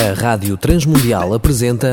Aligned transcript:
A 0.00 0.14
Rádio 0.14 0.56
Transmundial 0.56 1.34
apresenta 1.34 1.92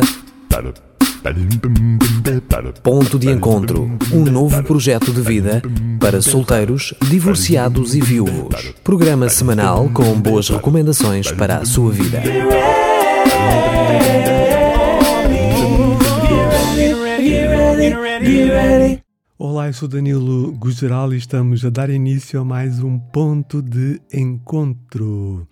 Ponto 2.82 3.20
de 3.20 3.30
Encontro, 3.30 3.98
um 4.14 4.24
novo 4.24 4.64
projeto 4.64 5.12
de 5.12 5.20
vida 5.20 5.62
para 6.00 6.22
solteiros, 6.22 6.94
divorciados 7.10 7.96
e 7.96 8.00
viúvos. 8.00 8.74
Programa 8.82 9.28
semanal 9.28 9.90
com 9.90 10.18
boas 10.22 10.48
recomendações 10.48 11.30
para 11.34 11.58
a 11.58 11.66
sua 11.66 11.92
vida. 11.92 12.24
Olá, 19.38 19.68
eu 19.68 19.74
sou 19.74 19.90
Danilo 19.90 20.54
Gugeral 20.54 21.14
e 21.14 21.18
estamos 21.18 21.66
a 21.66 21.70
dar 21.70 21.90
início 21.90 22.40
a 22.40 22.46
mais 22.46 22.82
um 22.82 22.98
ponto 22.98 23.62
de 23.62 24.00
encontro. 24.14 25.46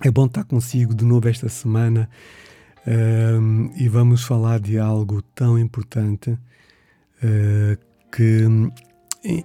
É 0.00 0.12
bom 0.12 0.26
estar 0.26 0.44
consigo 0.44 0.94
de 0.94 1.04
novo 1.04 1.28
esta 1.28 1.48
semana 1.48 2.08
um, 2.86 3.72
e 3.74 3.88
vamos 3.88 4.22
falar 4.22 4.60
de 4.60 4.78
algo 4.78 5.20
tão 5.34 5.58
importante 5.58 6.30
uh, 6.30 7.78
que 8.12 8.44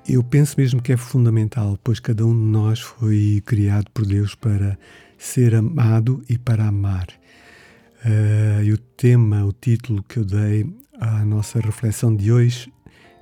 eu 0.08 0.24
penso 0.24 0.54
mesmo 0.56 0.80
que 0.80 0.94
é 0.94 0.98
fundamental, 0.98 1.80
pois 1.84 2.00
cada 2.00 2.24
um 2.24 2.34
de 2.34 2.52
nós 2.52 2.80
foi 2.80 3.42
criado 3.44 3.90
por 3.92 4.06
Deus 4.06 4.36
para 4.36 4.78
ser 5.18 5.56
amado 5.56 6.24
e 6.30 6.38
para 6.38 6.68
amar. 6.68 7.08
Uh, 8.06 8.64
e 8.64 8.72
o 8.72 8.78
tema, 8.78 9.44
o 9.44 9.52
título 9.52 10.04
que 10.04 10.18
eu 10.18 10.24
dei 10.24 10.72
à 11.00 11.26
nossa 11.26 11.60
reflexão 11.60 12.16
de 12.16 12.32
hoje 12.32 12.72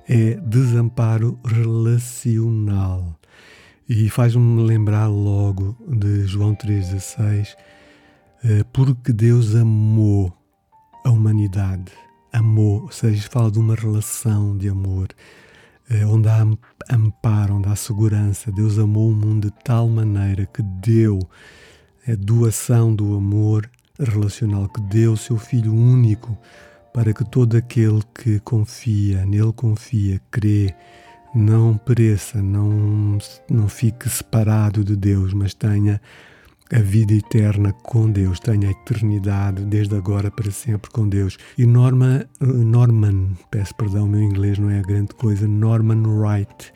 é 0.06 0.34
Desamparo 0.34 1.40
Relacional. 1.46 3.18
E 3.88 4.08
faz-me 4.08 4.62
lembrar 4.62 5.08
logo 5.08 5.76
de 5.88 6.24
João 6.26 6.54
3,16, 6.54 7.56
eh, 8.44 8.64
porque 8.72 9.12
Deus 9.12 9.54
amou 9.54 10.32
a 11.04 11.10
humanidade, 11.10 11.92
amou, 12.32 12.82
ou 12.82 12.92
seja, 12.92 13.28
fala 13.28 13.50
de 13.50 13.58
uma 13.58 13.74
relação 13.74 14.56
de 14.56 14.68
amor, 14.68 15.08
eh, 15.90 16.06
onde 16.06 16.28
há 16.28 16.46
amparo, 16.90 17.56
onde 17.56 17.68
há 17.68 17.76
segurança. 17.76 18.52
Deus 18.52 18.78
amou 18.78 19.10
o 19.10 19.14
mundo 19.14 19.50
de 19.50 19.64
tal 19.64 19.88
maneira 19.88 20.46
que 20.46 20.62
deu 20.62 21.18
a 22.06 22.14
doação 22.14 22.94
do 22.94 23.16
amor 23.16 23.68
relacional, 23.98 24.68
que 24.68 24.80
deu 24.82 25.12
o 25.12 25.16
seu 25.16 25.36
Filho 25.38 25.74
único 25.74 26.38
para 26.92 27.12
que 27.12 27.24
todo 27.24 27.56
aquele 27.56 28.02
que 28.14 28.38
confia, 28.40 29.24
nele 29.24 29.52
confia, 29.52 30.20
crê, 30.30 30.74
não 31.34 31.76
pereça, 31.76 32.42
não, 32.42 33.18
não 33.48 33.68
fique 33.68 34.08
separado 34.08 34.84
de 34.84 34.96
Deus, 34.96 35.32
mas 35.32 35.54
tenha 35.54 36.00
a 36.72 36.78
vida 36.78 37.12
eterna 37.12 37.72
com 37.72 38.10
Deus, 38.10 38.40
tenha 38.40 38.68
a 38.68 38.70
eternidade 38.70 39.64
desde 39.64 39.94
agora 39.94 40.30
para 40.30 40.50
sempre 40.50 40.90
com 40.90 41.06
Deus. 41.06 41.36
E 41.58 41.66
Norma, 41.66 42.26
Norman, 42.40 43.36
peço 43.50 43.74
perdão, 43.74 44.08
meu 44.08 44.22
inglês 44.22 44.58
não 44.58 44.70
é 44.70 44.78
a 44.78 44.82
grande 44.82 45.14
coisa, 45.14 45.46
Norman 45.46 46.02
Wright, 46.06 46.72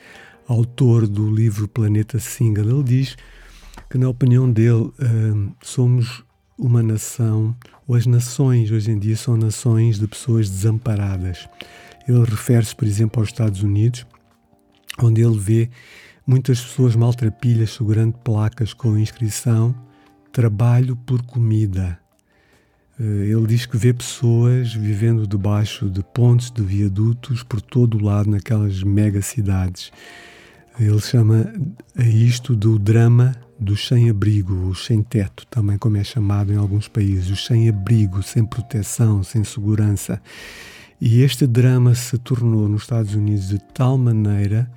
autor 0.46 1.06
do 1.06 1.30
livro 1.30 1.66
Planeta 1.66 2.18
Single, 2.18 2.68
ele 2.68 2.82
diz 2.82 3.16
que, 3.91 3.98
na 3.98 4.08
opinião 4.08 4.50
dele, 4.50 4.84
uh, 4.84 5.52
somos 5.62 6.22
uma 6.58 6.82
nação, 6.82 7.56
ou 7.86 7.94
as 7.94 8.06
nações 8.06 8.70
hoje 8.70 8.91
em 8.91 8.98
dia 8.98 9.16
são 9.16 9.36
nações 9.36 9.98
de 9.98 10.06
pessoas 10.06 10.48
desamparadas. 10.48 11.48
Ele 12.08 12.24
refere-se, 12.24 12.74
por 12.74 12.86
exemplo, 12.86 13.20
aos 13.20 13.28
Estados 13.28 13.62
Unidos, 13.62 14.06
onde 15.02 15.22
ele 15.22 15.39
vê 15.39 15.70
muitas 16.27 16.61
pessoas 16.61 16.97
maltrapilhas 16.97 17.70
segurando 17.70 18.16
placas 18.19 18.75
com 18.75 18.98
inscrição 18.98 19.75
trabalho 20.36 20.97
por 20.97 21.22
comida. 21.22 21.98
Eh, 23.00 23.28
ele 23.30 23.47
diz 23.47 23.64
que 23.64 23.78
vê 23.78 23.94
pessoas 23.94 24.75
vivendo 24.75 25.27
debaixo 25.27 25.88
de 25.88 26.03
pontes, 26.03 26.50
de 26.50 26.62
viadutos, 26.62 27.42
por 27.42 27.62
todo 27.62 27.97
o 27.97 28.05
lado, 28.05 28.28
naquelas 28.28 28.83
mega 28.83 29.22
cidades. 29.22 29.91
Ele 30.78 31.00
chama 31.00 31.50
a 31.97 32.03
isto 32.03 32.54
do 32.54 32.78
drama 32.78 33.34
dos 33.59 33.88
sem-abrigo, 33.88 34.69
os 34.69 34.84
sem-teto, 34.84 35.47
também 35.47 35.78
como 35.78 35.97
é 35.97 36.04
chamado 36.04 36.53
em 36.53 36.56
alguns 36.56 36.87
países, 36.87 37.31
os 37.31 37.47
sem-abrigo, 37.47 38.22
sem 38.22 38.44
proteção, 38.44 39.22
sem 39.22 39.43
segurança. 39.43 40.20
E 41.00 41.22
este 41.22 41.47
drama 41.47 41.94
se 41.94 42.19
tornou 42.19 42.69
nos 42.69 42.82
Estados 42.82 43.15
Unidos 43.15 43.49
de 43.49 43.59
tal 43.72 43.97
maneira 43.97 44.70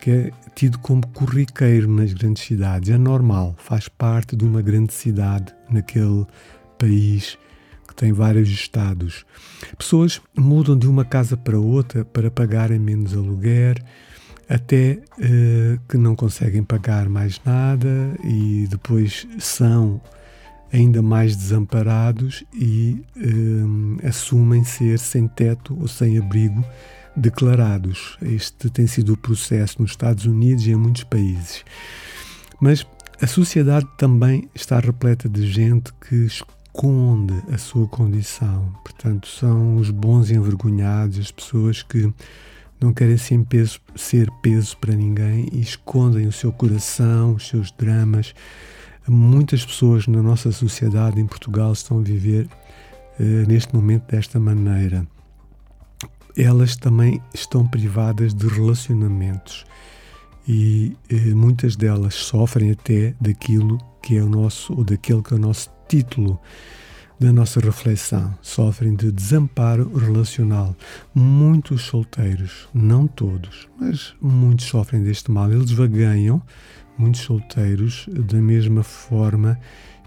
que 0.00 0.10
é 0.10 0.30
tido 0.54 0.78
como 0.78 1.06
corriqueiro 1.08 1.88
nas 1.88 2.12
grandes 2.12 2.42
cidades. 2.42 2.90
É 2.90 2.98
normal, 2.98 3.54
faz 3.58 3.88
parte 3.88 4.36
de 4.36 4.44
uma 4.44 4.62
grande 4.62 4.92
cidade 4.92 5.54
naquele 5.70 6.26
país 6.78 7.38
que 7.88 7.94
tem 7.94 8.12
vários 8.12 8.48
estados. 8.48 9.24
Pessoas 9.78 10.20
mudam 10.36 10.76
de 10.76 10.88
uma 10.88 11.04
casa 11.04 11.36
para 11.36 11.58
outra 11.58 12.04
para 12.04 12.30
pagarem 12.30 12.78
menos 12.78 13.14
aluguer, 13.14 13.82
até 14.48 14.98
uh, 15.18 15.80
que 15.88 15.96
não 15.96 16.14
conseguem 16.14 16.62
pagar 16.62 17.08
mais 17.08 17.40
nada 17.44 17.88
e 18.22 18.66
depois 18.68 19.26
são 19.38 20.00
ainda 20.72 21.00
mais 21.00 21.36
desamparados 21.36 22.44
e 22.52 23.02
uh, 23.16 24.06
assumem 24.06 24.64
ser 24.64 24.98
sem 24.98 25.28
teto 25.28 25.76
ou 25.80 25.88
sem 25.88 26.18
abrigo 26.18 26.64
declarados. 27.16 28.16
Este 28.22 28.68
tem 28.70 28.86
sido 28.86 29.12
o 29.12 29.16
processo 29.16 29.80
nos 29.80 29.92
Estados 29.92 30.26
Unidos 30.26 30.66
e 30.66 30.72
em 30.72 30.76
muitos 30.76 31.04
países. 31.04 31.64
Mas 32.60 32.86
a 33.20 33.26
sociedade 33.26 33.86
também 33.96 34.48
está 34.54 34.78
repleta 34.80 35.28
de 35.28 35.46
gente 35.46 35.92
que 35.94 36.14
esconde 36.26 37.34
a 37.52 37.58
sua 37.58 37.86
condição. 37.86 38.74
Portanto, 38.82 39.28
são 39.28 39.76
os 39.76 39.90
bons 39.90 40.30
envergonhados, 40.30 41.18
as 41.18 41.30
pessoas 41.30 41.82
que 41.82 42.12
não 42.80 42.92
querem 42.92 43.16
ser 43.16 43.38
peso, 43.44 43.80
ser 43.94 44.30
peso 44.42 44.76
para 44.78 44.94
ninguém 44.94 45.48
e 45.52 45.60
escondem 45.60 46.26
o 46.26 46.32
seu 46.32 46.52
coração, 46.52 47.34
os 47.34 47.48
seus 47.48 47.70
dramas. 47.70 48.34
Muitas 49.06 49.64
pessoas 49.64 50.06
na 50.06 50.22
nossa 50.22 50.50
sociedade 50.50 51.20
em 51.20 51.26
Portugal 51.26 51.72
estão 51.72 51.98
a 51.98 52.02
viver 52.02 52.46
uh, 53.18 53.22
neste 53.46 53.74
momento 53.74 54.10
desta 54.10 54.40
maneira. 54.40 55.06
Elas 56.36 56.76
também 56.76 57.22
estão 57.32 57.66
privadas 57.66 58.34
de 58.34 58.46
relacionamentos 58.48 59.64
e 60.46 60.96
uh, 61.10 61.36
muitas 61.36 61.76
delas 61.76 62.14
sofrem 62.14 62.70
até 62.70 63.14
daquilo 63.20 63.78
que 64.02 64.16
é 64.16 64.22
o 64.22 64.28
nosso 64.28 64.74
ou 64.74 64.84
daquele 64.84 65.22
que 65.22 65.32
é 65.32 65.36
o 65.36 65.40
nosso 65.40 65.70
título 65.88 66.40
da 67.18 67.32
nossa 67.32 67.60
reflexão 67.60 68.36
sofrem 68.42 68.94
de 68.94 69.10
desamparo 69.12 69.96
relacional. 69.96 70.76
Muitos 71.14 71.82
solteiros, 71.82 72.68
não 72.74 73.06
todos, 73.06 73.68
mas 73.78 74.14
muitos 74.20 74.66
sofrem 74.66 75.02
deste 75.02 75.30
mal. 75.30 75.50
Eles 75.50 75.70
vagueiam, 75.70 76.42
muitos 76.98 77.22
solteiros, 77.22 78.06
da 78.08 78.38
mesma 78.38 78.82
forma 78.82 79.58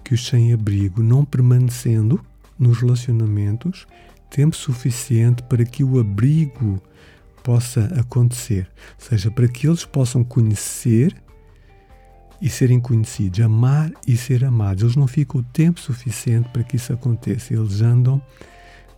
que 0.04 0.14
os 0.14 0.28
sem-abrigo, 0.28 1.02
não 1.02 1.26
permanecendo 1.26 2.20
nos 2.60 2.80
relacionamentos 2.80 3.88
tempo 4.30 4.56
suficiente 4.56 5.44
para 5.44 5.66
que 5.66 5.84
o 5.84 6.00
abrigo 6.00 6.82
possa 7.44 7.86
acontecer, 7.98 8.68
ou 9.00 9.06
seja, 9.10 9.32
para 9.32 9.48
que 9.48 9.68
eles 9.68 9.86
possam 9.86 10.24
conhecer 10.24 11.16
e 12.42 12.50
serem 12.50 12.80
conhecidos, 12.80 13.40
amar 13.40 13.92
e 14.06 14.16
ser 14.16 14.46
amados. 14.46 14.84
Eles 14.84 14.96
não 14.96 15.08
ficam 15.08 15.42
o 15.42 15.44
tempo 15.44 15.80
suficiente 15.80 16.50
para 16.50 16.64
que 16.64 16.76
isso 16.76 16.94
aconteça. 16.94 17.54
Eles 17.54 17.82
andam 17.82 18.22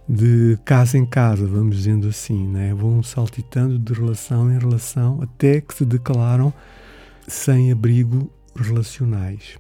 de 0.08 0.58
casa 0.66 0.98
em 0.98 1.06
casa, 1.06 1.46
vamos 1.46 1.78
dizendo 1.78 2.08
assim, 2.08 2.48
né? 2.48 2.74
vão 2.74 3.04
saltitando 3.04 3.78
de 3.78 3.94
relação 3.94 4.52
em 4.52 4.58
relação 4.58 5.20
até 5.22 5.62
que 5.62 5.74
se 5.74 5.86
declaram 5.86 6.52
sem 7.28 7.72
abrigo 7.72 8.32
relacionais. 8.56 9.60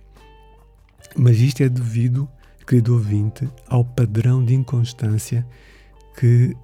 Mas 1.15 1.39
isto 1.39 1.61
é 1.61 1.69
devido, 1.69 2.27
querido 2.69 2.93
ouvinte, 2.93 3.49
ao 3.67 3.83
padrão 3.83 4.45
de 4.45 4.53
inconstância 4.53 5.43
que 6.15 6.55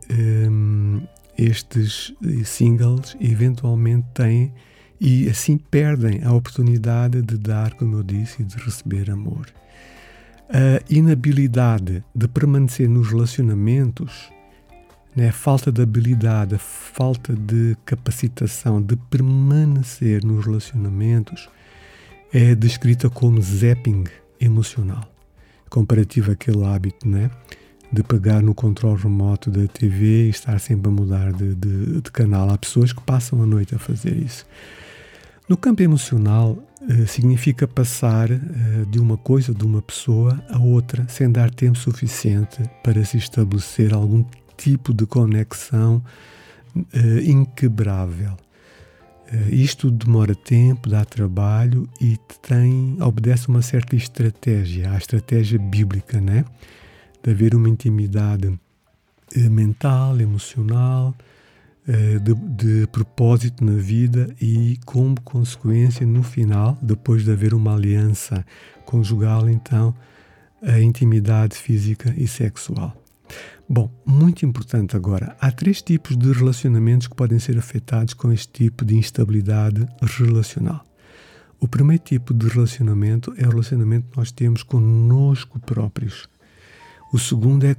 hum, 0.48 1.02
estes 1.36 2.14
singles 2.46 3.18
eventualmente 3.20 4.06
têm 4.14 4.54
e 5.02 5.28
assim 5.28 5.58
perdem 5.58 6.24
a 6.24 6.32
oportunidade 6.32 7.24
de 7.24 7.40
dar, 7.40 7.74
como 7.74 7.98
eu 7.98 8.04
disse, 8.04 8.44
e 8.44 8.46
de 8.46 8.56
receber 8.58 9.10
amor. 9.10 9.48
A 10.48 10.80
inabilidade 10.88 12.04
de 12.14 12.28
permanecer 12.28 12.88
nos 12.88 13.10
relacionamentos, 13.10 14.32
né, 15.16 15.30
a 15.30 15.34
falta 15.34 15.72
de 15.72 15.82
habilidade, 15.82 16.54
a 16.54 16.60
falta 16.60 17.34
de 17.34 17.76
capacitação 17.84 18.80
de 18.80 18.96
permanecer 18.96 20.24
nos 20.24 20.46
relacionamentos 20.46 21.50
é 22.32 22.54
descrita 22.54 23.10
como 23.10 23.42
zapping 23.42 24.04
emocional, 24.40 25.15
comparativo 25.76 26.32
àquele 26.32 26.64
hábito, 26.64 27.06
né? 27.06 27.30
de 27.92 28.02
pegar 28.02 28.42
no 28.42 28.54
controle 28.54 29.02
remoto 29.02 29.52
da 29.52 29.68
TV 29.68 30.26
e 30.26 30.30
estar 30.30 30.60
sempre 30.60 30.90
a 30.90 30.92
mudar 30.92 31.32
de, 31.32 31.54
de, 31.54 32.02
de, 32.02 32.12
canal. 32.12 32.50
Há 32.50 32.58
pessoas 32.58 32.92
que 32.92 33.02
passam 33.02 33.42
a 33.42 33.46
noite 33.46 33.76
a 33.76 33.80
fazer 33.80 34.16
isso. 34.18 34.46
No 35.48 35.56
campo 35.56 35.84
emocional, 35.84 36.58
eh, 36.90 37.06
significa 37.06 37.68
passar 37.68 38.32
eh, 38.32 38.40
de 38.90 39.00
uma 39.00 39.18
coisa, 39.18 39.54
de 39.54 39.64
uma 39.64 39.82
pessoa 39.82 40.44
a 40.50 40.58
outra, 40.58 41.06
sem 41.08 41.32
dar 41.32 41.52
tempo 41.52 41.78
suficiente 41.78 42.64
para 42.84 43.06
se 43.06 43.18
estabelecer 43.18 43.94
algum 43.94 44.26
tipo 44.58 44.94
de 44.94 45.06
conexão 45.06 46.04
eh, 46.92 47.24
inquebrável. 47.24 48.36
Isto 49.50 49.90
demora 49.90 50.36
tempo, 50.36 50.88
dá 50.90 51.04
trabalho 51.04 51.90
e 52.00 52.18
tem, 52.42 52.98
obedece 53.02 53.48
uma 53.48 53.62
certa 53.62 53.96
estratégia, 53.96 54.92
a 54.92 54.98
estratégia 54.98 55.58
bíblica, 55.58 56.22
né? 56.22 56.46
De 57.24 57.32
haver 57.32 57.56
uma 57.56 57.68
intimidade 57.68 58.58
mental, 59.36 60.20
emocional, 60.20 61.14
eh, 61.88 62.20
de, 62.20 62.34
de, 62.34 62.88
propósito 62.88 63.64
na 63.64 63.74
vida 63.74 64.28
e, 64.42 64.80
como 64.86 65.20
consequência, 65.22 66.06
no 66.06 66.24
final, 66.24 66.78
depois 66.82 67.24
de 67.24 67.32
haver 67.32 67.54
uma 67.54 67.76
aliança 67.76 68.46
conjugal, 68.86 69.48
então, 69.50 69.94
a 70.64 70.80
intimidade 70.80 71.56
física 71.56 72.14
e 72.18 72.28
sexual. 72.28 73.05
Bom, 73.68 73.92
muito 74.06 74.46
importante 74.46 74.96
agora, 74.96 75.36
há 75.40 75.52
três 75.52 75.82
tipos 75.82 76.16
de 76.16 76.32
relacionamentos 76.32 77.08
que 77.08 77.16
podem 77.16 77.40
ser 77.40 77.58
afetados 77.58 78.14
com 78.14 78.32
este 78.32 78.52
tipo 78.52 78.86
de 78.86 78.96
instabilidade 78.96 79.88
relacional. 80.02 80.86
O 81.60 81.68
primeiro 81.68 82.04
tipo 82.04 82.32
de 82.32 82.48
relacionamento 82.48 83.34
é 83.38 83.48
o 83.48 83.50
relacionamento 83.50 84.12
que 84.12 84.18
nós 84.18 84.32
temos 84.32 84.62
conosco 84.62 85.60
próprios. 85.60 86.30
O 87.12 87.18
segundo 87.18 87.66
é 87.66 87.76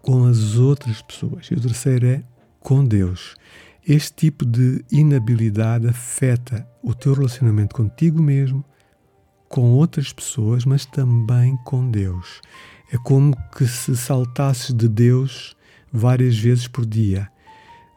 com 0.00 0.24
as 0.24 0.56
outras 0.56 1.02
pessoas. 1.02 1.46
E 1.50 1.54
o 1.54 1.60
terceiro 1.60 2.06
é 2.06 2.24
com 2.58 2.82
Deus. 2.82 3.36
Este 3.86 4.14
tipo 4.14 4.46
de 4.46 4.82
inabilidade 4.90 5.86
afeta 5.86 6.66
o 6.82 6.94
teu 6.94 7.12
relacionamento 7.12 7.74
contigo 7.74 8.22
mesmo, 8.22 8.64
com 9.50 9.72
outras 9.72 10.12
pessoas, 10.12 10.64
mas 10.64 10.86
também 10.86 11.56
com 11.64 11.90
Deus. 11.90 12.40
É 12.92 12.96
como 12.96 13.36
que 13.50 13.66
se 13.66 13.96
saltasses 13.96 14.72
de 14.72 14.88
Deus 14.88 15.56
várias 15.92 16.38
vezes 16.38 16.68
por 16.68 16.86
dia. 16.86 17.28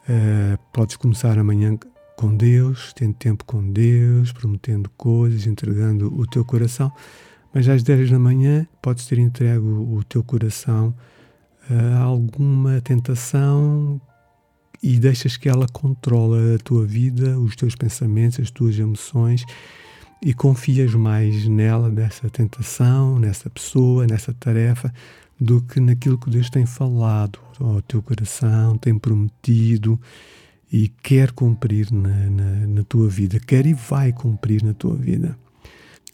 Uh, 0.10 0.58
podes 0.74 0.98
começar 0.98 1.38
amanhã 1.38 1.78
com 2.18 2.36
Deus, 2.36 2.92
tendo 2.94 3.14
tempo 3.14 3.46
com 3.46 3.72
Deus, 3.72 4.32
prometendo 4.32 4.90
coisas, 4.98 5.46
entregando 5.46 6.12
o 6.20 6.26
teu 6.26 6.44
coração, 6.44 6.92
mas 7.54 7.70
às 7.70 7.84
10 7.84 8.10
da 8.10 8.20
manhã 8.20 8.68
podes 8.82 9.06
ter 9.06 9.20
entregue 9.20 9.64
o 9.64 10.04
teu 10.04 10.24
coração 10.24 10.94
a 11.70 12.00
alguma 12.00 12.82
tentação 12.82 14.02
e 14.82 15.00
deixas 15.00 15.38
que 15.38 15.48
ela 15.48 15.68
controla 15.72 16.56
a 16.56 16.58
tua 16.58 16.86
vida, 16.86 17.40
os 17.40 17.56
teus 17.56 17.76
pensamentos, 17.76 18.40
as 18.40 18.52
tuas 18.52 18.78
emoções 18.78 19.46
e 20.24 20.34
confias 20.34 20.94
mais 20.96 21.48
nela, 21.48 21.90
nessa 21.90 22.30
tentação, 22.30 23.20
nessa 23.20 23.50
pessoa, 23.50 24.08
nessa 24.08 24.34
tarefa, 24.34 24.94
do 25.40 25.62
que 25.62 25.82
naquilo 25.82 26.18
que 26.18 26.30
Deus 26.30 26.50
tem 26.50 26.66
falado 26.66 27.40
ao 27.60 27.82
teu 27.82 28.02
coração, 28.02 28.78
tem 28.78 28.98
prometido 28.98 30.00
e 30.72 30.88
quer 30.88 31.32
cumprir 31.32 31.92
na, 31.92 32.30
na, 32.30 32.68
na 32.68 32.84
tua 32.84 33.10
vida, 33.10 33.38
quer 33.40 33.66
e 33.66 33.74
vai 33.74 34.14
cumprir 34.14 34.64
na 34.64 34.74
tua 34.74 34.96
vida. 34.96 35.38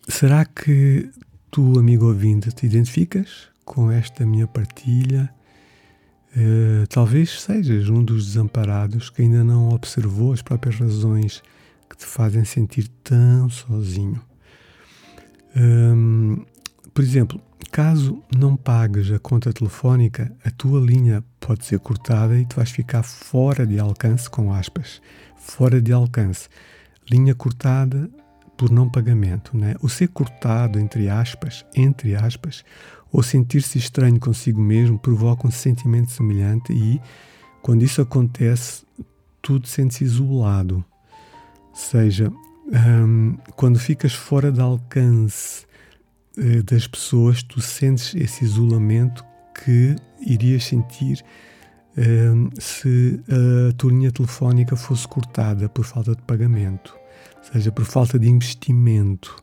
Será 0.08 0.44
que 0.44 1.08
tu, 1.52 1.78
amigo 1.78 2.08
ouvinte, 2.08 2.52
te 2.52 2.66
identificas 2.66 3.48
com 3.64 3.92
esta 3.92 4.26
minha 4.26 4.48
partilha? 4.48 5.30
Uh, 6.36 6.88
talvez 6.90 7.42
sejas 7.42 7.90
um 7.90 8.04
dos 8.04 8.26
desamparados 8.26 9.10
que 9.10 9.22
ainda 9.22 9.44
não 9.44 9.70
observou 9.70 10.34
as 10.34 10.42
próprias 10.42 10.76
razões 10.76 11.44
que 11.90 11.98
te 11.98 12.06
fazem 12.06 12.46
sentir 12.46 12.88
tão 13.04 13.50
sozinho. 13.50 14.22
Um, 15.56 16.46
por 16.94 17.04
exemplo, 17.04 17.42
caso 17.72 18.24
não 18.36 18.56
pagues 18.56 19.12
a 19.12 19.20
conta 19.20 19.52
telefónica, 19.52 20.32
a 20.44 20.52
tua 20.52 20.80
linha 20.80 21.24
pode 21.40 21.66
ser 21.66 21.80
cortada 21.80 22.40
e 22.40 22.46
tu 22.46 22.58
vais 22.58 22.72
ficar 22.72 23.04
fora 23.04 23.66
de 23.66 23.80
alcance, 23.80 24.30
com 24.30 24.54
aspas, 24.54 25.02
fora 25.36 25.82
de 25.82 25.92
alcance. 25.92 26.48
Linha 27.10 27.34
cortada 27.34 28.10
por 28.60 28.70
não 28.70 28.90
pagamento. 28.90 29.58
Né? 29.58 29.76
O 29.82 29.88
ser 29.88 30.10
cortado, 30.10 30.78
entre 30.78 31.08
aspas, 31.10 31.66
entre 31.74 32.14
aspas, 32.16 32.66
ou 33.12 33.24
sentir-se 33.24 33.78
estranho 33.78 34.20
consigo 34.20 34.62
mesmo 34.62 35.00
provoca 35.00 35.48
um 35.48 35.52
sentimento 35.52 36.12
semelhante 36.12 36.74
e, 36.74 37.02
quando 37.62 37.84
isso 37.84 38.02
acontece, 38.02 38.86
tudo 39.42 39.66
sente-se 39.68 40.04
isolado. 40.04 40.84
Seja, 41.80 42.30
um, 43.00 43.38
quando 43.56 43.80
ficas 43.80 44.14
fora 44.14 44.52
de 44.52 44.60
alcance 44.60 45.66
uh, 46.38 46.62
das 46.64 46.86
pessoas, 46.86 47.42
tu 47.42 47.62
sentes 47.62 48.14
esse 48.16 48.44
isolamento 48.44 49.24
que 49.56 49.96
irias 50.20 50.66
sentir 50.66 51.24
um, 51.98 52.50
se 52.60 53.22
a 53.70 53.74
tua 53.74 53.92
linha 53.92 54.12
telefónica 54.12 54.76
fosse 54.76 55.08
cortada 55.08 55.70
por 55.70 55.86
falta 55.86 56.14
de 56.14 56.22
pagamento, 56.24 56.94
seja, 57.50 57.72
por 57.72 57.86
falta 57.86 58.20
de 58.20 58.28
investimento, 58.28 59.42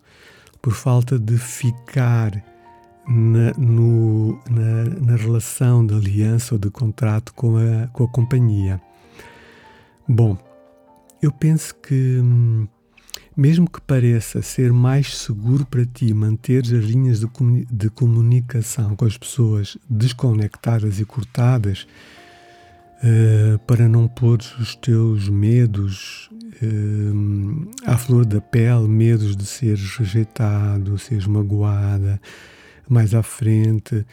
por 0.60 0.74
falta 0.74 1.18
de 1.18 1.38
ficar 1.38 2.30
na, 3.08 3.52
no, 3.56 4.38
na, 4.48 4.84
na, 5.00 5.16
relação 5.16 5.86
de 5.86 5.94
aliança 5.94 6.54
ou 6.54 6.58
de 6.58 6.70
contrato 6.70 7.32
com 7.32 7.56
a, 7.56 7.88
com 7.88 8.04
a 8.04 8.08
companhia. 8.08 8.78
Bom, 10.06 10.36
eu 11.22 11.32
penso 11.32 11.74
que, 11.76 12.20
hum, 12.22 12.66
mesmo 13.36 13.68
que 13.68 13.80
pareça 13.80 14.42
ser 14.42 14.72
mais 14.72 15.16
seguro 15.16 15.66
para 15.66 15.84
ti 15.84 16.12
manter 16.12 16.62
as 16.62 16.68
linhas 16.68 17.20
de, 17.20 17.26
comuni 17.26 17.66
de 17.70 17.90
comunicação 17.90 18.96
com 18.96 19.04
as 19.04 19.16
pessoas 19.16 19.76
desconectadas 19.88 21.00
e 21.00 21.04
cortadas, 21.04 21.86
uh, 23.02 23.58
para 23.60 23.88
não 23.88 24.08
pôr 24.08 24.38
os 24.60 24.74
teus 24.76 25.28
medos 25.28 26.30
uh, 26.62 27.70
à 27.84 27.96
flor 27.96 28.24
da 28.24 28.40
pele 28.40 28.88
medos 28.88 29.36
de 29.36 29.44
seres 29.44 29.96
rejeitado, 29.96 30.98
seres 30.98 31.26
magoada 31.26 32.20
mais 32.88 33.14
à 33.14 33.22
frente, 33.22 34.06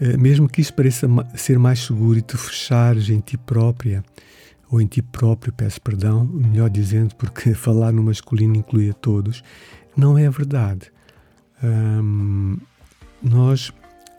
eh, 0.00 0.16
mesmo 0.16 0.48
que 0.48 0.60
isso 0.60 0.72
pareça 0.74 1.08
ser 1.34 1.58
mais 1.58 1.80
seguro 1.80 2.18
e 2.18 2.22
te 2.22 2.36
fechares 2.36 3.08
em 3.08 3.20
ti 3.20 3.36
própria, 3.36 4.04
ou 4.72 4.80
em 4.80 4.86
ti 4.86 5.02
próprio, 5.02 5.52
peço 5.52 5.80
perdão, 5.82 6.24
melhor 6.24 6.70
dizendo, 6.70 7.14
porque 7.16 7.52
falar 7.54 7.92
no 7.92 8.02
masculino 8.02 8.56
inclui 8.56 8.88
a 8.88 8.94
todos, 8.94 9.44
não 9.94 10.16
é 10.16 10.28
verdade. 10.30 10.90
nós 13.22 13.70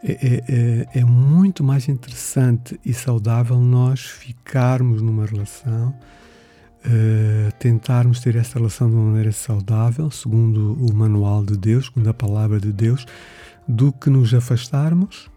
é, 0.04 0.12
é, 0.12 0.44
é, 0.48 1.00
é, 1.00 1.06
muito 1.06 1.64
mais 1.64 1.90
interessante 1.90 2.80
e 2.86 2.94
saudável 2.94 3.60
nós 3.60 4.02
ficarmos 4.02 5.02
numa 5.02 5.26
relação, 5.26 5.90
uh, 6.86 7.52
tentarmos 7.58 8.20
ter 8.20 8.36
essa 8.36 8.60
relação 8.60 8.90
de 8.90 8.96
uma 8.96 9.06
maneira 9.06 9.32
saudável, 9.32 10.12
segundo 10.12 10.74
o 10.74 10.94
manual 10.94 11.44
de 11.44 11.58
Deus, 11.58 11.86
segundo 11.86 12.10
a 12.10 12.14
palavra 12.14 12.60
de 12.60 12.72
Deus, 12.72 13.06
do 13.66 13.92
que 13.94 14.10
nos 14.10 14.34
afastarmos 14.34 15.32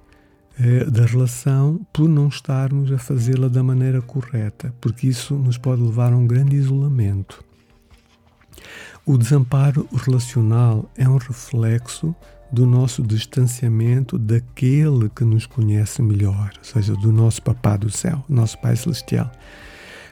da 0.90 1.04
relação 1.04 1.86
por 1.92 2.08
não 2.08 2.28
estarmos 2.28 2.90
a 2.90 2.98
fazê-la 2.98 3.48
da 3.48 3.62
maneira 3.62 4.00
correta, 4.00 4.74
porque 4.80 5.06
isso 5.06 5.34
nos 5.34 5.58
pode 5.58 5.82
levar 5.82 6.12
a 6.12 6.16
um 6.16 6.26
grande 6.26 6.56
isolamento. 6.56 7.44
O 9.04 9.18
desamparo 9.18 9.86
relacional 9.92 10.90
é 10.96 11.08
um 11.08 11.18
reflexo 11.18 12.14
do 12.50 12.64
nosso 12.64 13.02
distanciamento 13.02 14.18
daquele 14.18 15.08
que 15.10 15.24
nos 15.24 15.46
conhece 15.46 16.00
melhor, 16.00 16.52
ou 16.58 16.64
seja, 16.64 16.94
do 16.94 17.12
nosso 17.12 17.42
Papá 17.42 17.76
do 17.76 17.90
céu, 17.90 18.24
nosso 18.28 18.58
Pai 18.58 18.76
Celestial. 18.76 19.30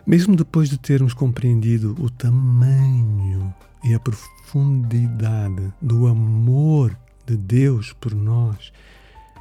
Mesmo 0.07 0.37
depois 0.37 0.69
de 0.69 0.79
termos 0.79 1.15
compreendido 1.15 1.97
o 1.99 2.11
tamanho 2.11 3.55
e 3.83 3.95
a 3.95 3.99
profundidade 3.99 5.73
do 5.81 6.07
amor 6.07 6.97
de 7.27 7.37
Deus 7.37 7.95
por 7.95 8.15
nós, 8.15 8.73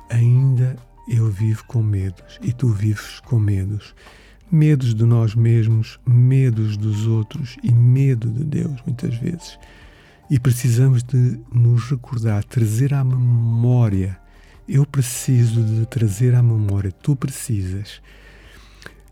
ainda 0.09 0.77
eu 1.07 1.29
vivo 1.29 1.63
com 1.65 1.81
medos 1.81 2.39
e 2.41 2.53
tu 2.53 2.69
vives 2.69 3.19
com 3.21 3.39
medos. 3.39 3.93
Medos 4.51 4.93
de 4.93 5.03
nós 5.03 5.33
mesmos, 5.33 5.99
medos 6.05 6.77
dos 6.77 7.07
outros 7.07 7.57
e 7.63 7.71
medo 7.71 8.29
de 8.29 8.43
Deus, 8.43 8.81
muitas 8.85 9.15
vezes. 9.15 9.57
E 10.29 10.39
precisamos 10.39 11.03
de 11.03 11.39
nos 11.51 11.89
recordar, 11.89 12.43
trazer 12.43 12.93
à 12.93 13.03
memória. 13.03 14.17
Eu 14.67 14.85
preciso 14.85 15.63
de 15.63 15.85
trazer 15.87 16.35
à 16.35 16.43
memória, 16.43 16.91
tu 16.91 17.15
precisas. 17.15 18.01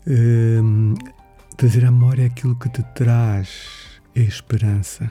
Hum, 0.06 0.94
trazer 1.56 1.84
à 1.84 1.90
memória 1.90 2.26
aquilo 2.26 2.56
que 2.56 2.68
te 2.68 2.82
traz 2.94 3.91
esperança 4.20 5.10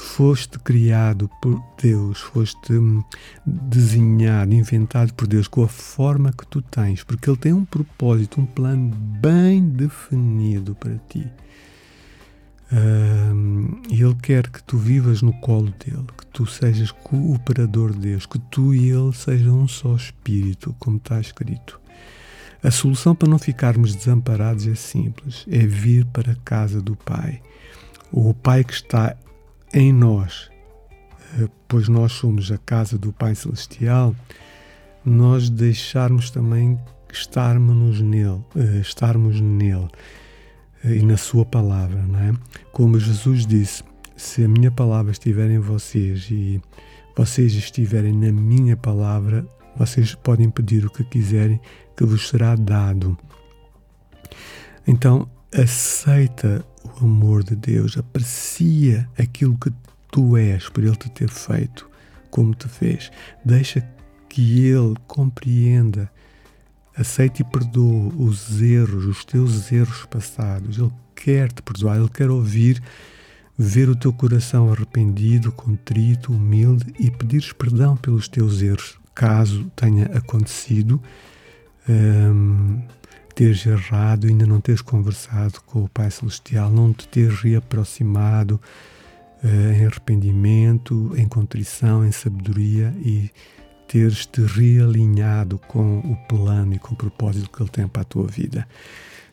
Tu 0.00 0.02
foste 0.02 0.58
criado 0.58 1.30
por 1.42 1.62
Deus, 1.80 2.20
foste 2.20 2.72
hum, 2.72 3.04
desenhado, 3.44 4.54
inventado 4.54 5.12
por 5.12 5.26
Deus 5.26 5.46
com 5.46 5.62
a 5.62 5.68
forma 5.68 6.32
que 6.32 6.46
tu 6.46 6.62
tens, 6.62 7.04
porque 7.04 7.28
Ele 7.28 7.36
tem 7.36 7.52
um 7.52 7.66
propósito, 7.66 8.40
um 8.40 8.46
plano 8.46 8.94
bem 8.94 9.68
definido 9.68 10.74
para 10.74 10.96
ti. 11.08 11.30
E 13.90 14.02
Ele 14.02 14.14
quer 14.22 14.48
que 14.48 14.62
tu 14.62 14.78
vivas 14.78 15.20
no 15.20 15.32
colo 15.34 15.74
dele, 15.84 16.06
que 16.16 16.26
tu 16.26 16.46
sejas 16.46 16.90
cooperador 16.92 17.92
de 17.92 17.98
Deus, 17.98 18.24
que 18.24 18.38
tu 18.38 18.72
e 18.72 18.90
Ele 18.90 19.12
sejam 19.12 19.60
um 19.60 19.68
só 19.68 19.94
espírito, 19.94 20.74
como 20.78 20.96
está 20.96 21.20
escrito. 21.20 21.78
A 22.62 22.70
solução 22.70 23.14
para 23.14 23.28
não 23.28 23.38
ficarmos 23.38 23.94
desamparados 23.94 24.66
é 24.66 24.74
simples: 24.74 25.44
é 25.50 25.58
vir 25.58 26.06
para 26.06 26.32
a 26.32 26.36
casa 26.36 26.80
do 26.80 26.96
Pai. 26.96 27.42
O 28.12 28.34
Pai 28.34 28.64
que 28.64 28.72
está 28.72 29.16
em 29.72 29.92
nós, 29.92 30.50
eh, 31.38 31.48
pois 31.68 31.88
nós 31.88 32.12
somos 32.12 32.50
a 32.50 32.58
casa 32.58 32.98
do 32.98 33.12
Pai 33.12 33.34
Celestial, 33.34 34.14
nós 35.04 35.48
deixarmos 35.48 36.30
também 36.30 36.78
estarmos 37.12 38.00
nele, 38.00 38.44
eh, 38.56 38.80
estarmos 38.80 39.40
nele 39.40 39.88
eh, 40.84 40.96
e 40.96 41.02
na 41.02 41.16
sua 41.16 41.44
palavra, 41.44 42.02
não 42.02 42.18
é? 42.18 42.32
Como 42.72 42.98
Jesus 42.98 43.46
disse, 43.46 43.84
se 44.16 44.44
a 44.44 44.48
minha 44.48 44.70
palavra 44.70 45.12
estiver 45.12 45.50
em 45.50 45.58
vocês 45.58 46.28
e 46.30 46.60
vocês 47.16 47.54
estiverem 47.54 48.12
na 48.12 48.32
minha 48.32 48.76
palavra, 48.76 49.46
vocês 49.76 50.14
podem 50.14 50.50
pedir 50.50 50.84
o 50.84 50.90
que 50.90 51.04
quiserem, 51.04 51.60
que 51.96 52.04
vos 52.04 52.28
será 52.28 52.54
dado. 52.54 53.16
Então, 54.86 55.28
aceita 55.52 56.64
amor 57.00 57.42
de 57.42 57.56
Deus, 57.56 57.96
aprecia 57.96 59.08
aquilo 59.18 59.56
que 59.56 59.72
tu 60.10 60.36
és 60.36 60.68
por 60.68 60.84
Ele 60.84 60.96
te 60.96 61.10
ter 61.10 61.28
feito 61.28 61.88
como 62.30 62.54
te 62.54 62.68
fez. 62.68 63.10
Deixa 63.44 63.86
que 64.28 64.64
Ele 64.64 64.94
compreenda, 65.06 66.10
aceite 66.96 67.42
e 67.42 67.44
perdoe 67.44 68.12
os 68.16 68.62
erros, 68.62 69.04
os 69.04 69.24
teus 69.24 69.70
erros 69.72 70.06
passados. 70.06 70.78
Ele 70.78 70.92
quer 71.14 71.52
te 71.52 71.62
perdoar, 71.62 71.98
Ele 71.98 72.08
quer 72.08 72.30
ouvir, 72.30 72.82
ver 73.58 73.88
o 73.88 73.96
teu 73.96 74.12
coração 74.12 74.72
arrependido, 74.72 75.52
contrito, 75.52 76.32
humilde 76.32 76.94
e 76.98 77.10
pedires 77.10 77.52
perdão 77.52 77.96
pelos 77.96 78.28
teus 78.28 78.62
erros, 78.62 78.98
caso 79.14 79.70
tenha 79.76 80.06
acontecido. 80.06 81.00
Hum, 81.88 82.82
teres 83.34 83.64
errado, 83.66 84.26
ainda 84.26 84.46
não 84.46 84.60
teres 84.60 84.80
conversado 84.80 85.60
com 85.66 85.84
o 85.84 85.88
Pai 85.88 86.10
Celestial, 86.10 86.70
não 86.70 86.92
te 86.92 87.08
teres 87.08 87.40
reaproximado 87.40 88.60
uh, 89.42 89.72
em 89.72 89.86
arrependimento, 89.86 91.12
em 91.16 91.26
contrição, 91.26 92.04
em 92.04 92.12
sabedoria 92.12 92.94
e 92.98 93.30
teres-te 93.88 94.42
realinhado 94.42 95.58
com 95.58 95.98
o 95.98 96.16
plano 96.28 96.74
e 96.74 96.78
com 96.78 96.94
o 96.94 96.96
propósito 96.96 97.50
que 97.50 97.62
Ele 97.62 97.70
tem 97.70 97.88
para 97.88 98.02
a 98.02 98.04
tua 98.04 98.26
vida. 98.26 98.66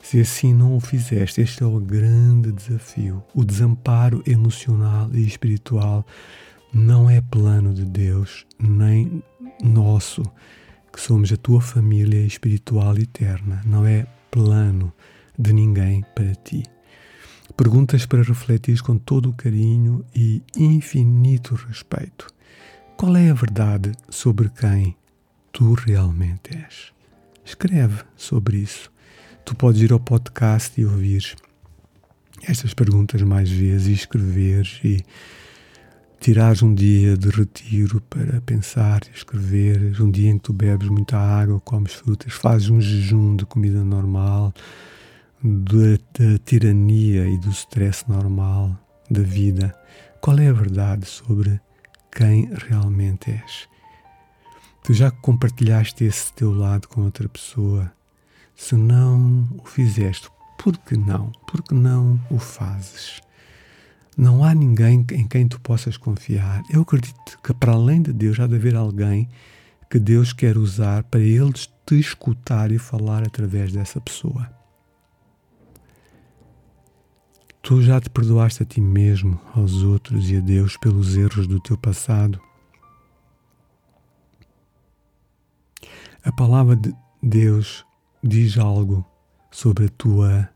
Se 0.02 0.22
assim 0.22 0.54
não 0.54 0.76
o 0.76 0.80
fizeste, 0.80 1.42
este 1.42 1.64
é 1.64 1.66
o 1.66 1.80
grande 1.80 2.52
desafio. 2.52 3.24
O 3.36 3.44
desamparo 3.44 4.24
emocional 4.26 5.10
e 5.14 5.28
espiritual 5.28 6.06
não 6.74 7.10
é 7.10 7.22
plano 7.22 7.74
de 7.74 7.86
Deus, 7.86 8.46
nem 8.60 9.22
nosso, 9.62 10.24
que 10.98 11.04
somos 11.04 11.32
a 11.32 11.38
tua 11.38 11.62
família 11.62 12.26
espiritual 12.26 12.98
eterna. 12.98 13.62
Não 13.64 13.86
é 13.86 14.08
plano 14.32 14.92
de 15.38 15.54
ninguém 15.54 16.04
para 16.16 16.34
ti. 16.34 16.64
Perguntas 17.56 18.04
para 18.08 18.24
refletir 18.24 18.82
com 18.82 18.98
todo 18.98 19.30
o 19.30 19.34
carinho 19.34 20.04
e 20.16 20.42
infinito 20.56 21.54
respeito. 21.54 22.28
Qual 22.98 23.16
é 23.16 23.30
a 23.30 23.34
verdade 23.36 23.92
sobre 24.10 24.50
quem 24.50 24.98
tu 25.52 25.76
realmente 25.76 26.58
és? 26.58 26.92
Escreve 27.46 28.04
sobre 28.16 28.58
isso. 28.58 28.92
Tu 29.46 29.56
podes 29.56 29.84
ir 29.84 29.94
ao 29.94 30.00
podcast 30.00 30.82
e 30.82 30.84
ouvir 30.84 31.36
estas 32.42 32.74
perguntas 32.74 33.22
mais 33.22 33.52
vezes 33.52 33.88
e 33.88 33.94
escrever 33.94 34.68
e 34.84 35.04
tirares 36.28 36.62
um 36.62 36.74
dia 36.74 37.16
de 37.16 37.30
retiro 37.30 38.02
para 38.02 38.42
pensar 38.42 39.00
e 39.08 39.16
escrever, 39.16 39.96
um 40.02 40.12
dia 40.12 40.30
em 40.30 40.38
que 40.38 40.44
tu 40.44 40.52
bebes 40.52 40.90
muita 40.90 41.18
água, 41.18 41.58
comes 41.62 41.94
frutas, 41.94 42.34
fazes 42.34 42.70
um 42.70 42.82
jejum 42.82 43.34
de 43.38 43.46
comida 43.46 43.82
normal, 43.82 44.54
da, 45.42 46.38
tirania 46.44 47.30
e 47.30 47.38
do 47.38 47.50
stress 47.52 48.04
normal 48.10 48.78
da 49.10 49.22
vida. 49.22 49.74
Qual 50.20 50.38
é 50.38 50.50
a 50.50 50.52
verdade 50.52 51.06
sobre 51.06 51.62
quem 52.12 52.50
realmente 52.68 53.32
és? 53.32 53.70
Tu 54.84 54.94
já 54.94 55.10
compartilhaste 55.10 56.04
esse 56.04 56.34
teu 56.34 56.52
lado 56.52 56.90
com 56.90 57.04
outra 57.04 57.30
pessoa? 57.30 57.90
Se 58.54 58.76
não 58.76 59.48
o 59.64 59.66
fizeste, 59.66 60.30
por 60.62 60.78
que 60.80 60.98
não? 60.98 61.32
Por 61.50 61.64
que 61.64 61.74
não 61.74 62.20
o 62.30 62.38
fazes? 62.38 63.22
Não 64.18 64.44
há 64.44 64.56
ninguém 64.56 65.06
em 65.12 65.28
quem 65.28 65.48
tu 65.48 65.62
possas 65.62 65.96
confiar. 65.96 66.64
Eu 66.72 66.82
acredito 66.82 67.38
que 67.44 67.54
para 67.54 67.74
além 67.74 68.02
de 68.02 68.12
Deus 68.12 68.40
há 68.40 68.48
de 68.48 68.56
haver 68.56 68.76
alguém 68.76 69.30
que 69.88 70.00
Deus 70.00 70.34
quer 70.34 70.58
usar 70.58 71.04
para 71.04 71.20
eles 71.20 71.72
te 71.86 72.00
escutar 72.00 72.72
e 72.72 72.80
falar 72.80 73.22
através 73.22 73.72
dessa 73.72 74.02
pessoa. 74.02 74.52
Tu 77.62 77.82
já 77.84 78.02
te 78.02 78.10
perdoaste 78.10 78.64
a 78.64 78.66
ti 78.66 78.82
mesmo, 78.82 79.40
aos 79.54 79.84
outros 79.84 80.32
e 80.32 80.38
a 80.38 80.40
Deus 80.40 80.76
pelos 80.78 81.16
erros 81.16 81.46
do 81.46 81.60
teu 81.60 81.78
passado? 81.78 82.42
A 86.24 86.32
palavra 86.32 86.76
de 86.76 86.94
Deus 87.22 87.86
diz 88.24 88.58
algo 88.58 89.06
sobre 89.52 89.86
a 89.86 89.90
tua 89.90 90.50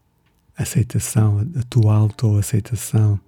aceitação, 0.58 1.46
a 1.56 1.63
tua 1.63 1.96
autoaceitação. 1.96 3.20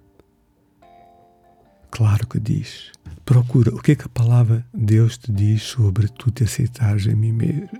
Claro 1.94 2.26
que 2.26 2.40
diz. 2.40 2.90
Procura 3.24 3.72
o 3.72 3.80
que 3.80 3.92
é 3.92 3.94
que 3.94 4.06
a 4.06 4.08
palavra 4.08 4.66
de 4.74 4.96
Deus 4.96 5.16
te 5.16 5.30
diz 5.30 5.62
sobre 5.62 6.08
tu 6.08 6.32
te 6.32 6.42
aceitares 6.42 7.06
a, 7.06 7.14
mim, 7.14 7.38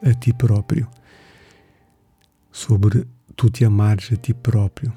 a 0.08 0.14
ti 0.14 0.32
próprio, 0.32 0.88
sobre 2.52 3.08
tu 3.34 3.50
te 3.50 3.64
amares 3.64 4.12
a 4.12 4.16
ti 4.16 4.32
próprio 4.32 4.92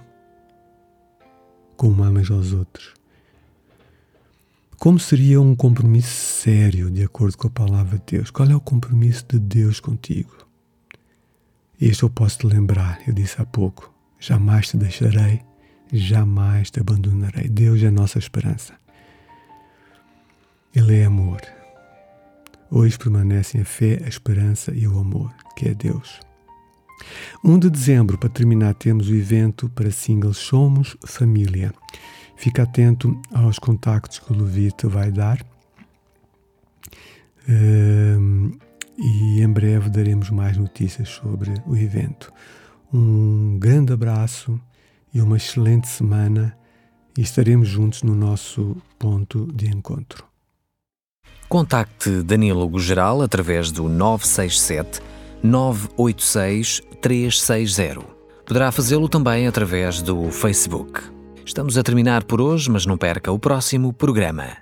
como 1.75 2.03
amas 2.03 2.29
aos 2.29 2.53
outros. 2.53 2.93
Como 4.77 4.99
seria 4.99 5.41
um 5.41 5.55
compromisso 5.55 6.43
sério, 6.43 6.91
de 6.91 7.03
acordo 7.03 7.35
com 7.37 7.47
a 7.47 7.51
palavra 7.51 7.97
de 7.97 8.17
Deus? 8.17 8.29
Qual 8.29 8.47
é 8.47 8.55
o 8.55 8.61
compromisso 8.61 9.25
de 9.27 9.39
Deus 9.39 9.79
contigo? 9.79 10.37
Este 11.81 12.03
eu 12.03 12.09
posso 12.11 12.37
te 12.37 12.45
lembrar, 12.45 12.99
eu 13.07 13.15
disse 13.15 13.41
há 13.41 13.45
pouco: 13.47 13.91
jamais 14.19 14.67
te 14.67 14.77
deixarei, 14.77 15.41
jamais 15.91 16.69
te 16.69 16.79
abandonarei. 16.79 17.49
Deus 17.49 17.81
é 17.81 17.87
a 17.87 17.91
nossa 17.91 18.19
esperança. 18.19 18.75
Ele 20.77 20.99
é 20.99 21.05
amor. 21.05 21.41
Hoje 22.69 22.99
permanecem 22.99 23.61
a 23.61 23.65
fé, 23.65 23.99
a 24.05 24.07
esperança 24.07 24.71
e 24.75 24.87
o 24.87 24.99
amor, 24.99 25.33
que 25.55 25.69
é 25.69 25.73
Deus. 25.73 26.19
1 27.43 27.57
de 27.57 27.71
dezembro, 27.71 28.15
para 28.15 28.29
terminar, 28.29 28.75
temos 28.75 29.09
o 29.09 29.15
evento 29.15 29.67
para 29.69 29.89
singles 29.89 30.37
Somos 30.37 30.95
Família. 31.03 31.73
Fica 32.35 32.61
atento 32.61 33.19
aos 33.33 33.57
contactos 33.57 34.19
que 34.19 34.31
o 34.31 34.35
Levi 34.35 34.71
te 34.71 34.85
vai 34.85 35.11
dar. 35.11 35.41
Uh, 37.49 38.55
e 38.99 39.41
em 39.41 39.49
breve 39.51 39.89
daremos 39.89 40.29
mais 40.29 40.57
notícias 40.57 41.09
sobre 41.09 41.55
o 41.65 41.75
evento. 41.75 42.31
Um 42.93 43.57
grande 43.57 43.93
abraço 43.93 44.61
e 45.11 45.21
uma 45.21 45.37
excelente 45.37 45.87
semana 45.87 46.55
e 47.17 47.21
estaremos 47.21 47.67
juntos 47.67 48.03
no 48.03 48.13
nosso 48.13 48.77
ponto 48.99 49.51
de 49.51 49.67
encontro. 49.67 50.36
Contacte 51.49 52.23
Danilo 52.23 52.77
Geral 52.77 53.21
através 53.21 53.71
do 53.71 53.87
967 53.87 55.01
986 55.41 56.81
360. 57.01 58.01
Poderá 58.45 58.71
fazê-lo 58.71 59.07
também 59.07 59.47
através 59.47 60.01
do 60.01 60.29
Facebook. 60.29 61.01
Estamos 61.45 61.77
a 61.77 61.83
terminar 61.83 62.25
por 62.25 62.41
hoje, 62.41 62.69
mas 62.69 62.85
não 62.85 62.97
perca 62.97 63.31
o 63.31 63.39
próximo 63.39 63.93
programa. 63.93 64.57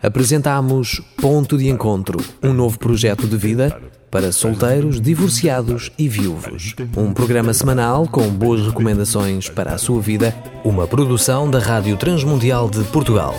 Apresentamos 0.00 1.00
Ponto 1.16 1.58
de 1.58 1.68
Encontro, 1.68 2.22
um 2.42 2.52
novo 2.52 2.78
projeto 2.78 3.26
de 3.26 3.36
vida 3.36 3.80
para 4.10 4.30
solteiros, 4.30 5.00
divorciados 5.00 5.90
e 5.98 6.08
viúvos. 6.08 6.76
Um 6.96 7.12
programa 7.12 7.52
semanal 7.52 8.06
com 8.06 8.28
boas 8.28 8.64
recomendações 8.64 9.48
para 9.48 9.74
a 9.74 9.78
sua 9.78 10.00
vida, 10.00 10.32
uma 10.62 10.86
produção 10.86 11.50
da 11.50 11.58
Rádio 11.58 11.96
Transmundial 11.96 12.70
de 12.70 12.84
Portugal. 12.84 13.34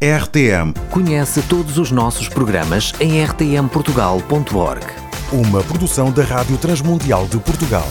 RTM. 0.00 0.72
Conhece 0.90 1.42
todos 1.42 1.78
os 1.78 1.90
nossos 1.90 2.28
programas 2.28 2.92
em 3.00 3.22
rtmportugal.org. 3.22 4.86
Uma 5.32 5.62
produção 5.62 6.10
da 6.10 6.22
Rádio 6.22 6.56
Transmundial 6.58 7.26
de 7.26 7.38
Portugal. 7.38 7.88